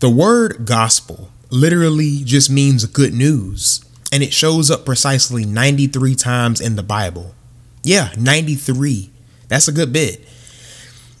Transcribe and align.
The 0.00 0.08
word 0.08 0.64
gospel 0.64 1.28
literally 1.50 2.22
just 2.24 2.48
means 2.48 2.86
good 2.86 3.12
news, 3.12 3.84
and 4.10 4.22
it 4.22 4.32
shows 4.32 4.70
up 4.70 4.86
precisely 4.86 5.44
93 5.44 6.14
times 6.14 6.58
in 6.58 6.76
the 6.76 6.82
Bible. 6.82 7.34
Yeah, 7.82 8.08
93. 8.18 9.10
That's 9.48 9.68
a 9.68 9.72
good 9.72 9.92
bit. 9.92 10.26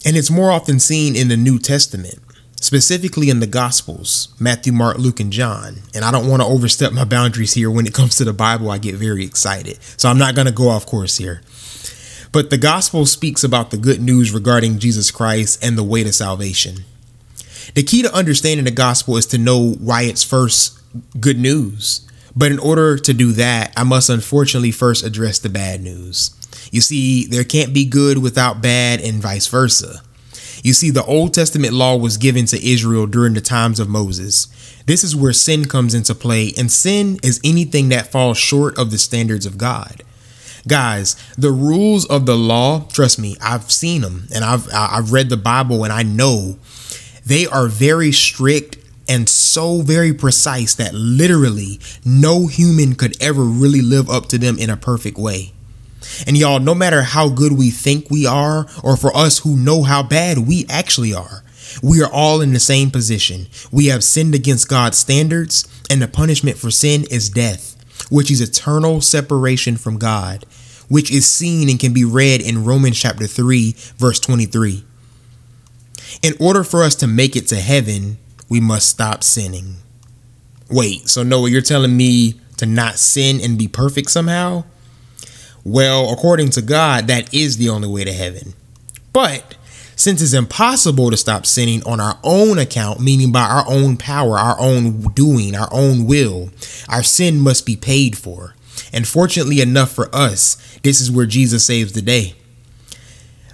And 0.06 0.16
it's 0.16 0.30
more 0.30 0.50
often 0.50 0.80
seen 0.80 1.14
in 1.14 1.28
the 1.28 1.36
New 1.36 1.58
Testament, 1.58 2.20
specifically 2.58 3.28
in 3.28 3.40
the 3.40 3.46
Gospels 3.46 4.34
Matthew, 4.40 4.72
Mark, 4.72 4.96
Luke, 4.96 5.20
and 5.20 5.30
John. 5.30 5.80
And 5.94 6.02
I 6.02 6.10
don't 6.10 6.26
want 6.26 6.40
to 6.40 6.48
overstep 6.48 6.94
my 6.94 7.04
boundaries 7.04 7.52
here. 7.52 7.70
When 7.70 7.86
it 7.86 7.92
comes 7.92 8.14
to 8.16 8.24
the 8.24 8.32
Bible, 8.32 8.70
I 8.70 8.78
get 8.78 8.94
very 8.94 9.26
excited. 9.26 9.78
So 9.98 10.08
I'm 10.08 10.16
not 10.16 10.34
going 10.34 10.46
to 10.46 10.54
go 10.54 10.70
off 10.70 10.86
course 10.86 11.18
here. 11.18 11.42
But 12.32 12.48
the 12.48 12.56
Gospel 12.56 13.04
speaks 13.04 13.44
about 13.44 13.72
the 13.72 13.76
good 13.76 14.00
news 14.00 14.32
regarding 14.32 14.78
Jesus 14.78 15.10
Christ 15.10 15.62
and 15.62 15.76
the 15.76 15.84
way 15.84 16.02
to 16.02 16.14
salvation. 16.14 16.86
The 17.74 17.82
key 17.82 18.02
to 18.02 18.14
understanding 18.14 18.64
the 18.64 18.70
Gospel 18.70 19.16
is 19.16 19.26
to 19.26 19.38
know 19.38 19.72
why 19.72 20.02
it's 20.02 20.24
first 20.24 20.78
good 21.20 21.38
news. 21.38 22.06
But 22.34 22.52
in 22.52 22.58
order 22.58 22.96
to 22.98 23.12
do 23.12 23.32
that, 23.32 23.72
I 23.76 23.84
must 23.84 24.08
unfortunately 24.08 24.70
first 24.70 25.04
address 25.04 25.38
the 25.38 25.48
bad 25.48 25.82
news. 25.82 26.30
You 26.70 26.80
see, 26.80 27.26
there 27.26 27.44
can't 27.44 27.74
be 27.74 27.84
good 27.84 28.18
without 28.18 28.62
bad, 28.62 29.00
and 29.00 29.20
vice 29.20 29.46
versa. 29.46 30.02
You 30.62 30.72
see, 30.72 30.90
the 30.90 31.04
Old 31.04 31.32
Testament 31.34 31.72
law 31.72 31.96
was 31.96 32.16
given 32.16 32.44
to 32.46 32.64
Israel 32.64 33.06
during 33.06 33.34
the 33.34 33.40
times 33.40 33.80
of 33.80 33.88
Moses. 33.88 34.46
This 34.86 35.02
is 35.02 35.16
where 35.16 35.32
sin 35.32 35.64
comes 35.64 35.94
into 35.94 36.14
play, 36.14 36.52
and 36.56 36.70
sin 36.70 37.18
is 37.22 37.40
anything 37.42 37.88
that 37.88 38.12
falls 38.12 38.38
short 38.38 38.78
of 38.78 38.90
the 38.90 38.98
standards 38.98 39.46
of 39.46 39.58
God. 39.58 40.02
Guys, 40.68 41.16
the 41.38 41.50
rules 41.50 42.04
of 42.06 42.26
the 42.26 42.36
law, 42.36 42.86
trust 42.92 43.18
me, 43.18 43.36
I've 43.40 43.72
seen 43.72 44.02
them 44.02 44.26
and 44.34 44.44
I've 44.44 44.68
I've 44.74 45.10
read 45.10 45.30
the 45.30 45.38
Bible 45.38 45.84
and 45.84 45.92
I 45.92 46.02
know 46.02 46.58
they 47.30 47.46
are 47.46 47.68
very 47.68 48.10
strict 48.10 48.76
and 49.08 49.28
so 49.28 49.82
very 49.82 50.12
precise 50.12 50.74
that 50.74 50.92
literally 50.92 51.78
no 52.04 52.48
human 52.48 52.96
could 52.96 53.20
ever 53.22 53.44
really 53.44 53.80
live 53.80 54.10
up 54.10 54.26
to 54.26 54.36
them 54.36 54.58
in 54.58 54.68
a 54.68 54.76
perfect 54.76 55.16
way. 55.16 55.52
And 56.26 56.36
y'all, 56.36 56.58
no 56.58 56.74
matter 56.74 57.02
how 57.02 57.28
good 57.28 57.52
we 57.52 57.70
think 57.70 58.10
we 58.10 58.26
are, 58.26 58.66
or 58.82 58.96
for 58.96 59.16
us 59.16 59.38
who 59.38 59.56
know 59.56 59.84
how 59.84 60.02
bad 60.02 60.38
we 60.38 60.66
actually 60.68 61.14
are, 61.14 61.44
we 61.80 62.02
are 62.02 62.10
all 62.10 62.40
in 62.40 62.52
the 62.52 62.58
same 62.58 62.90
position. 62.90 63.46
We 63.70 63.86
have 63.86 64.02
sinned 64.02 64.34
against 64.34 64.68
God's 64.68 64.98
standards, 64.98 65.68
and 65.88 66.02
the 66.02 66.08
punishment 66.08 66.58
for 66.58 66.72
sin 66.72 67.04
is 67.12 67.30
death, 67.30 67.76
which 68.10 68.28
is 68.32 68.40
eternal 68.40 69.00
separation 69.00 69.76
from 69.76 69.98
God, 69.98 70.46
which 70.88 71.12
is 71.12 71.30
seen 71.30 71.70
and 71.70 71.78
can 71.78 71.92
be 71.92 72.04
read 72.04 72.40
in 72.40 72.64
Romans 72.64 72.98
chapter 72.98 73.28
3, 73.28 73.76
verse 73.98 74.18
23. 74.18 74.84
In 76.22 76.34
order 76.40 76.64
for 76.64 76.82
us 76.82 76.94
to 76.96 77.06
make 77.06 77.36
it 77.36 77.46
to 77.48 77.56
heaven, 77.56 78.18
we 78.48 78.60
must 78.60 78.88
stop 78.88 79.22
sinning. 79.22 79.76
Wait, 80.68 81.08
so 81.08 81.22
Noah, 81.22 81.50
you're 81.50 81.60
telling 81.60 81.96
me 81.96 82.40
to 82.56 82.66
not 82.66 82.98
sin 82.98 83.40
and 83.40 83.58
be 83.58 83.68
perfect 83.68 84.10
somehow? 84.10 84.64
Well, 85.64 86.12
according 86.12 86.50
to 86.50 86.62
God, 86.62 87.06
that 87.06 87.32
is 87.34 87.56
the 87.56 87.68
only 87.68 87.88
way 87.88 88.04
to 88.04 88.12
heaven. 88.12 88.54
But 89.12 89.56
since 89.96 90.22
it's 90.22 90.32
impossible 90.32 91.10
to 91.10 91.16
stop 91.16 91.44
sinning 91.44 91.82
on 91.84 92.00
our 92.00 92.18
own 92.24 92.58
account, 92.58 93.00
meaning 93.00 93.32
by 93.32 93.42
our 93.42 93.64
own 93.68 93.96
power, 93.96 94.38
our 94.38 94.58
own 94.58 95.00
doing, 95.12 95.54
our 95.54 95.68
own 95.72 96.06
will, 96.06 96.50
our 96.88 97.02
sin 97.02 97.38
must 97.38 97.66
be 97.66 97.76
paid 97.76 98.16
for. 98.16 98.54
And 98.92 99.06
fortunately 99.06 99.60
enough 99.60 99.90
for 99.90 100.14
us, 100.14 100.78
this 100.82 101.00
is 101.00 101.10
where 101.10 101.26
Jesus 101.26 101.66
saves 101.66 101.92
the 101.92 102.02
day. 102.02 102.34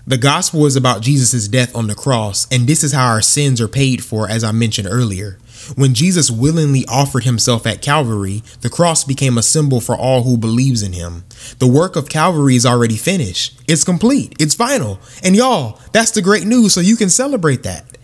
The 0.08 0.16
gospel 0.16 0.66
is 0.66 0.76
about 0.76 1.02
Jesus' 1.02 1.48
death 1.48 1.74
on 1.74 1.88
the 1.88 1.94
cross, 1.96 2.46
and 2.52 2.68
this 2.68 2.84
is 2.84 2.92
how 2.92 3.08
our 3.08 3.20
sins 3.20 3.60
are 3.60 3.66
paid 3.66 4.04
for, 4.04 4.28
as 4.28 4.44
I 4.44 4.52
mentioned 4.52 4.86
earlier. 4.88 5.38
When 5.74 5.94
Jesus 5.94 6.30
willingly 6.30 6.84
offered 6.86 7.24
himself 7.24 7.66
at 7.66 7.82
Calvary, 7.82 8.44
the 8.60 8.70
cross 8.70 9.02
became 9.02 9.36
a 9.36 9.42
symbol 9.42 9.80
for 9.80 9.96
all 9.96 10.22
who 10.22 10.36
believes 10.36 10.80
in 10.80 10.92
him. 10.92 11.24
The 11.58 11.66
work 11.66 11.96
of 11.96 12.08
Calvary 12.08 12.54
is 12.54 12.64
already 12.64 12.96
finished. 12.96 13.60
It's 13.66 13.82
complete. 13.82 14.36
It's 14.38 14.54
final. 14.54 15.00
And 15.24 15.34
y'all, 15.34 15.80
that's 15.90 16.12
the 16.12 16.22
great 16.22 16.44
news, 16.44 16.72
so 16.72 16.80
you 16.80 16.94
can 16.94 17.10
celebrate 17.10 17.64
that. 17.64 17.98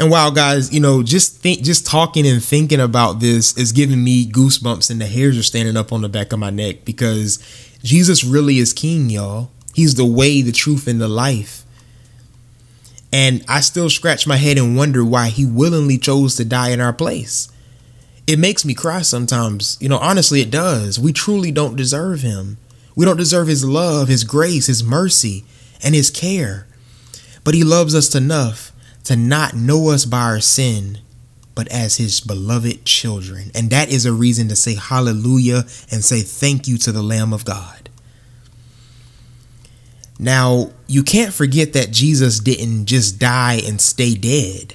And 0.00 0.10
wow, 0.10 0.30
guys, 0.30 0.74
you 0.74 0.80
know, 0.80 1.04
just 1.04 1.36
think, 1.36 1.62
just 1.62 1.86
talking 1.86 2.26
and 2.26 2.42
thinking 2.42 2.80
about 2.80 3.20
this 3.20 3.56
is 3.56 3.70
giving 3.70 4.02
me 4.02 4.28
goosebumps, 4.28 4.90
and 4.90 5.00
the 5.00 5.06
hairs 5.06 5.38
are 5.38 5.44
standing 5.44 5.76
up 5.76 5.92
on 5.92 6.00
the 6.00 6.08
back 6.08 6.32
of 6.32 6.40
my 6.40 6.50
neck 6.50 6.84
because 6.84 7.38
Jesus 7.84 8.24
really 8.24 8.58
is 8.58 8.72
King, 8.72 9.10
y'all. 9.10 9.52
He's 9.74 9.94
the 9.94 10.06
way, 10.06 10.42
the 10.42 10.52
truth, 10.52 10.86
and 10.86 11.00
the 11.00 11.08
life. 11.08 11.64
And 13.12 13.44
I 13.46 13.60
still 13.60 13.90
scratch 13.90 14.26
my 14.26 14.36
head 14.36 14.56
and 14.56 14.76
wonder 14.76 15.04
why 15.04 15.28
he 15.28 15.44
willingly 15.44 15.98
chose 15.98 16.34
to 16.36 16.44
die 16.44 16.70
in 16.70 16.80
our 16.80 16.92
place. 16.92 17.48
It 18.26 18.38
makes 18.38 18.64
me 18.64 18.72
cry 18.72 19.02
sometimes. 19.02 19.76
You 19.80 19.88
know, 19.88 19.98
honestly, 19.98 20.40
it 20.40 20.50
does. 20.50 20.98
We 20.98 21.12
truly 21.12 21.50
don't 21.50 21.76
deserve 21.76 22.22
him. 22.22 22.56
We 22.94 23.04
don't 23.04 23.16
deserve 23.16 23.48
his 23.48 23.64
love, 23.64 24.08
his 24.08 24.24
grace, 24.24 24.66
his 24.66 24.84
mercy, 24.84 25.44
and 25.82 25.94
his 25.94 26.10
care. 26.10 26.66
But 27.44 27.54
he 27.54 27.64
loves 27.64 27.94
us 27.94 28.14
enough 28.14 28.72
to 29.04 29.16
not 29.16 29.54
know 29.54 29.90
us 29.90 30.04
by 30.04 30.22
our 30.22 30.40
sin, 30.40 30.98
but 31.54 31.68
as 31.68 31.96
his 31.96 32.20
beloved 32.20 32.84
children. 32.84 33.50
And 33.54 33.70
that 33.70 33.90
is 33.90 34.06
a 34.06 34.12
reason 34.12 34.48
to 34.48 34.56
say 34.56 34.74
hallelujah 34.74 35.64
and 35.90 36.04
say 36.04 36.20
thank 36.20 36.68
you 36.68 36.78
to 36.78 36.92
the 36.92 37.02
Lamb 37.02 37.32
of 37.32 37.44
God. 37.44 37.90
Now, 40.22 40.70
you 40.86 41.02
can't 41.02 41.34
forget 41.34 41.72
that 41.72 41.90
Jesus 41.90 42.38
didn't 42.38 42.86
just 42.86 43.18
die 43.18 43.60
and 43.66 43.80
stay 43.80 44.14
dead. 44.14 44.74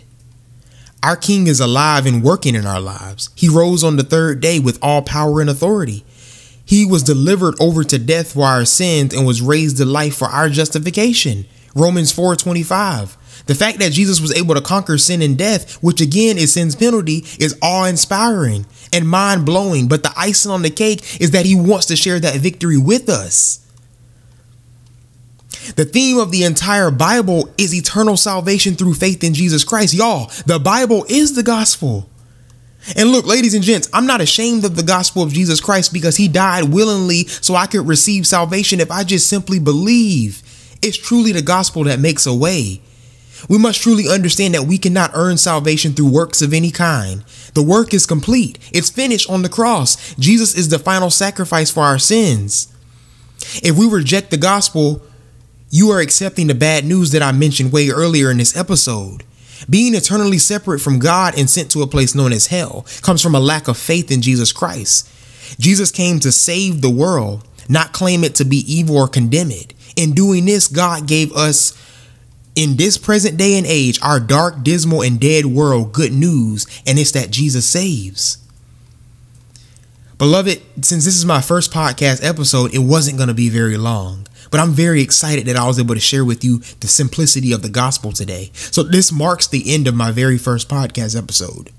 Our 1.02 1.16
King 1.16 1.48
is 1.48 1.62
alive 1.62 2.06
and 2.06 2.22
working 2.22 2.54
in 2.54 2.66
our 2.66 2.82
lives. 2.82 3.30
He 3.34 3.48
rose 3.48 3.82
on 3.82 3.96
the 3.96 4.04
third 4.04 4.42
day 4.42 4.60
with 4.60 4.78
all 4.82 5.02
power 5.02 5.40
and 5.40 5.50
authority. 5.50 6.04
He 6.66 6.86
was 6.86 7.02
delivered 7.02 7.56
over 7.62 7.86
to 7.86 7.98
death 7.98 8.34
for 8.34 8.44
our 8.44 8.66
sins 8.66 9.14
and 9.14 9.26
was 9.26 9.42
raised 9.42 9.78
to 9.78 9.86
life 9.86 10.18
for 10.18 10.28
our 10.28 10.50
justification. 10.50 11.46
Romans 11.74 12.12
4:25. 12.12 13.16
The 13.46 13.56
fact 13.56 13.80
that 13.80 13.94
Jesus 13.94 14.20
was 14.20 14.34
able 14.34 14.54
to 14.54 14.60
conquer 14.60 14.98
sin 14.98 15.22
and 15.22 15.38
death, 15.38 15.76
which 15.76 16.02
again 16.02 16.38
is 16.38 16.52
sin's 16.52 16.76
penalty, 16.76 17.24
is 17.40 17.56
awe-inspiring 17.62 18.66
and 18.92 19.08
mind-blowing, 19.08 19.88
but 19.88 20.04
the 20.04 20.12
icing 20.18 20.52
on 20.52 20.64
the 20.64 20.70
cake 20.70 21.22
is 21.22 21.32
that 21.32 21.46
he 21.46 21.56
wants 21.56 21.86
to 21.86 21.96
share 21.96 22.20
that 22.20 22.36
victory 22.36 22.78
with 22.78 23.08
us. 23.08 23.60
The 25.76 25.86
theme 25.86 26.18
of 26.18 26.32
the 26.32 26.44
entire 26.44 26.92
Bible 26.92 27.50
is 27.58 27.74
eternal 27.74 28.18
salvation 28.18 28.76
through 28.76 28.94
faith 28.96 29.24
in 29.24 29.34
Jesus 29.34 29.64
Christ. 29.64 29.94
Y'all, 29.94 30.32
the 30.46 30.60
Bible 30.60 31.06
is 31.10 31.36
the 31.36 31.44
gospel. 31.44 32.10
And 32.96 33.10
look, 33.10 33.26
ladies 33.26 33.54
and 33.54 33.64
gents, 33.64 33.90
I'm 33.94 34.06
not 34.06 34.22
ashamed 34.22 34.64
of 34.64 34.76
the 34.76 34.84
gospel 34.84 35.24
of 35.24 35.34
Jesus 35.34 35.60
Christ 35.60 35.92
because 35.92 36.16
he 36.16 36.28
died 36.28 36.66
willingly 36.66 37.28
so 37.28 37.56
I 37.56 37.68
could 37.68 37.88
receive 37.88 38.26
salvation 38.26 38.80
if 38.80 38.92
I 38.92 39.04
just 39.04 39.28
simply 39.28 39.60
believe. 39.60 40.42
It's 40.82 40.98
truly 40.98 41.32
the 41.32 41.42
gospel 41.42 41.84
that 41.86 42.00
makes 42.00 42.26
a 42.26 42.34
way. 42.34 42.82
We 43.50 43.58
must 43.58 43.82
truly 43.82 44.08
understand 44.08 44.54
that 44.54 44.64
we 44.64 44.78
cannot 44.78 45.12
earn 45.14 45.38
salvation 45.38 45.94
through 45.94 46.12
works 46.12 46.42
of 46.42 46.54
any 46.54 46.72
kind. 46.72 47.24
The 47.54 47.64
work 47.64 47.94
is 47.94 48.06
complete, 48.06 48.58
it's 48.72 48.90
finished 48.90 49.30
on 49.30 49.42
the 49.42 49.50
cross. 49.50 50.16
Jesus 50.16 50.56
is 50.56 50.70
the 50.70 50.80
final 50.80 51.10
sacrifice 51.10 51.70
for 51.72 51.84
our 51.84 52.00
sins. 52.00 52.74
If 53.64 53.78
we 53.78 53.88
reject 53.88 54.32
the 54.32 54.38
gospel, 54.38 55.02
you 55.70 55.92
are 55.92 56.00
accepting 56.00 56.48
the 56.48 56.56
bad 56.56 56.86
news 56.86 57.12
that 57.12 57.22
I 57.22 57.32
mentioned 57.32 57.74
way 57.74 57.90
earlier 57.90 58.32
in 58.32 58.38
this 58.38 58.56
episode. 58.56 59.24
Being 59.70 59.96
eternally 59.96 60.38
separate 60.38 60.80
from 60.80 61.00
God 61.00 61.38
and 61.38 61.50
sent 61.50 61.72
to 61.72 61.82
a 61.82 61.88
place 61.88 62.16
known 62.16 62.32
as 62.32 62.48
hell 62.48 62.86
comes 63.02 63.22
from 63.22 63.36
a 63.36 63.40
lack 63.40 63.68
of 63.68 63.78
faith 63.78 64.12
in 64.12 64.22
Jesus 64.22 64.52
Christ. 64.54 65.10
Jesus 65.60 65.92
came 65.92 66.20
to 66.20 66.32
save 66.32 66.82
the 66.82 66.90
world, 66.90 67.46
not 67.68 67.92
claim 67.92 68.24
it 68.24 68.36
to 68.36 68.46
be 68.46 68.58
evil 68.72 68.98
or 68.98 69.08
condemn 69.08 69.52
it. 69.52 69.74
In 69.96 70.14
doing 70.14 70.46
this, 70.46 70.68
God 70.68 71.08
gave 71.08 71.34
us, 71.34 71.74
in 72.56 72.78
this 72.78 72.98
present 72.98 73.38
day 73.38 73.58
and 73.58 73.66
age, 73.66 74.00
our 74.02 74.20
dark, 74.20 74.64
dismal, 74.64 75.02
and 75.02 75.20
dead 75.20 75.48
world 75.48 75.92
good 75.92 76.14
news, 76.14 76.66
and 76.86 77.00
it's 77.00 77.12
that 77.12 77.32
Jesus 77.32 77.68
saves. 77.68 78.38
Beloved, 80.18 80.60
since 80.84 81.06
this 81.06 81.16
is 81.16 81.26
my 81.26 81.42
first 81.42 81.72
podcast 81.72 82.28
episode, 82.28 82.74
it 82.74 82.80
wasn't 82.80 83.18
going 83.18 83.28
to 83.28 83.36
be 83.36 83.50
very 83.50 83.78
long. 83.78 84.26
But 84.50 84.60
I'm 84.60 84.72
very 84.72 85.02
excited 85.02 85.46
that 85.46 85.56
I 85.56 85.68
was 85.68 85.78
able 85.78 85.94
to 85.94 86.02
share 86.02 86.26
with 86.26 86.44
you 86.44 86.58
the 86.80 86.88
simplicity 86.88 87.52
of 87.52 87.62
the 87.62 87.70
gospel 87.70 88.12
today. 88.12 88.50
So 88.54 88.82
this 88.82 89.12
marks 89.12 89.46
the 89.46 89.72
end 89.72 89.88
of 89.88 89.94
my 89.94 90.10
very 90.10 90.40
first 90.40 90.70
podcast 90.70 91.16
episode. 91.16 91.70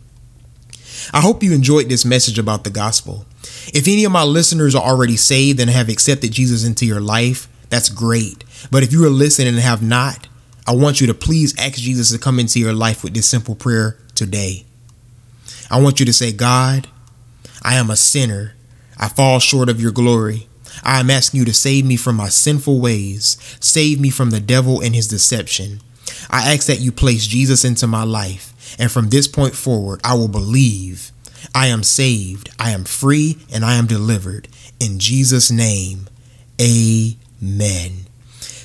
I 1.12 1.20
hope 1.20 1.42
you 1.42 1.52
enjoyed 1.52 1.88
this 1.88 2.04
message 2.04 2.38
about 2.38 2.62
the 2.62 2.70
gospel. 2.70 3.26
If 3.74 3.88
any 3.88 4.04
of 4.04 4.12
my 4.12 4.22
listeners 4.22 4.76
are 4.76 4.84
already 4.84 5.16
saved 5.16 5.58
and 5.58 5.68
have 5.68 5.88
accepted 5.88 6.30
Jesus 6.30 6.64
into 6.64 6.86
your 6.86 7.00
life, 7.00 7.48
that's 7.70 7.88
great. 7.88 8.44
But 8.70 8.84
if 8.84 8.92
you 8.92 9.04
are 9.04 9.10
listening 9.10 9.48
and 9.48 9.58
have 9.58 9.82
not, 9.82 10.28
I 10.64 10.76
want 10.76 11.00
you 11.00 11.08
to 11.08 11.14
please 11.14 11.58
ask 11.58 11.74
Jesus 11.74 12.12
to 12.12 12.18
come 12.18 12.38
into 12.38 12.60
your 12.60 12.72
life 12.72 13.02
with 13.02 13.14
this 13.14 13.28
simple 13.28 13.56
prayer 13.56 13.98
today. 14.14 14.64
I 15.70 15.80
want 15.80 15.98
you 15.98 16.06
to 16.06 16.12
say, 16.12 16.30
God, 16.30 16.86
I 17.62 17.76
am 17.76 17.90
a 17.90 17.96
sinner. 17.96 18.54
I 18.98 19.08
fall 19.08 19.38
short 19.38 19.68
of 19.68 19.80
your 19.80 19.92
glory. 19.92 20.48
I 20.82 21.00
am 21.00 21.10
asking 21.10 21.38
you 21.38 21.44
to 21.46 21.54
save 21.54 21.84
me 21.84 21.96
from 21.96 22.16
my 22.16 22.28
sinful 22.28 22.80
ways. 22.80 23.36
Save 23.60 24.00
me 24.00 24.10
from 24.10 24.30
the 24.30 24.40
devil 24.40 24.80
and 24.80 24.94
his 24.94 25.08
deception. 25.08 25.80
I 26.30 26.54
ask 26.54 26.66
that 26.66 26.80
you 26.80 26.92
place 26.92 27.26
Jesus 27.26 27.64
into 27.64 27.86
my 27.86 28.02
life. 28.04 28.76
And 28.78 28.90
from 28.90 29.08
this 29.08 29.26
point 29.26 29.54
forward, 29.54 30.00
I 30.04 30.14
will 30.14 30.28
believe 30.28 31.10
I 31.54 31.68
am 31.68 31.82
saved, 31.82 32.50
I 32.58 32.70
am 32.70 32.84
free, 32.84 33.38
and 33.52 33.64
I 33.64 33.74
am 33.74 33.86
delivered. 33.86 34.48
In 34.80 34.98
Jesus' 34.98 35.50
name, 35.50 36.08
amen. 36.60 38.06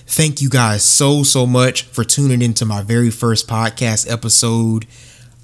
Thank 0.06 0.42
you 0.42 0.50
guys 0.50 0.84
so, 0.84 1.24
so 1.24 1.46
much 1.46 1.84
for 1.84 2.04
tuning 2.04 2.42
into 2.42 2.66
my 2.66 2.82
very 2.82 3.10
first 3.10 3.48
podcast 3.48 4.12
episode 4.12 4.86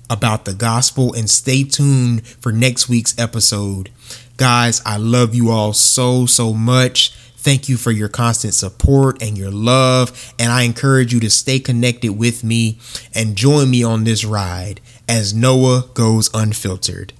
about 0.10 0.46
the 0.46 0.54
gospel 0.54 1.14
and 1.14 1.30
stay 1.30 1.64
tuned 1.64 2.26
for 2.28 2.52
next 2.52 2.90
week's 2.90 3.18
episode. 3.18 3.90
Guys, 4.38 4.82
I 4.86 4.98
love 4.98 5.36
you 5.36 5.50
all 5.52 5.74
so, 5.74 6.26
so 6.26 6.54
much. 6.54 7.12
Thank 7.38 7.70
you 7.70 7.78
for 7.78 7.92
your 7.92 8.10
constant 8.10 8.54
support 8.54 9.22
and 9.22 9.38
your 9.38 9.52
love. 9.52 10.34
And 10.38 10.52
I 10.52 10.64
encourage 10.64 11.14
you 11.14 11.20
to 11.22 11.30
stay 11.30 11.60
connected 11.60 12.12
with 12.18 12.44
me 12.44 12.80
and 13.14 13.36
join 13.36 13.70
me 13.70 13.84
on 13.84 14.04
this 14.04 14.26
ride 14.26 14.82
as 15.08 15.34
Noah 15.34 15.86
goes 15.94 16.30
unfiltered. 16.34 17.14